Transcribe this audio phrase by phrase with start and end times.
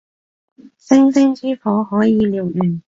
[0.77, 2.81] 星星之火可以燎原